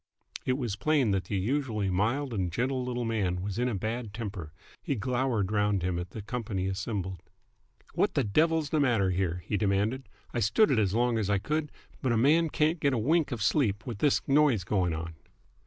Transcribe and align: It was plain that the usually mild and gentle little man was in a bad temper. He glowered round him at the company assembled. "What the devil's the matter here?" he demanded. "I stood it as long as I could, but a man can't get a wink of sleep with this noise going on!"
It 0.47 0.53
was 0.57 0.75
plain 0.75 1.11
that 1.11 1.25
the 1.25 1.37
usually 1.37 1.91
mild 1.91 2.33
and 2.33 2.51
gentle 2.51 2.83
little 2.83 3.05
man 3.05 3.43
was 3.43 3.59
in 3.59 3.69
a 3.69 3.75
bad 3.75 4.15
temper. 4.15 4.51
He 4.81 4.95
glowered 4.95 5.51
round 5.51 5.83
him 5.83 5.99
at 5.99 6.09
the 6.09 6.23
company 6.23 6.65
assembled. 6.65 7.21
"What 7.93 8.15
the 8.15 8.23
devil's 8.23 8.71
the 8.71 8.79
matter 8.79 9.11
here?" 9.11 9.43
he 9.45 9.57
demanded. 9.57 10.09
"I 10.33 10.39
stood 10.39 10.71
it 10.71 10.79
as 10.79 10.95
long 10.95 11.19
as 11.19 11.29
I 11.29 11.37
could, 11.37 11.71
but 12.01 12.11
a 12.11 12.17
man 12.17 12.49
can't 12.49 12.79
get 12.79 12.93
a 12.93 12.97
wink 12.97 13.31
of 13.31 13.43
sleep 13.43 13.85
with 13.85 13.99
this 13.99 14.27
noise 14.27 14.63
going 14.63 14.95
on!" 14.95 15.13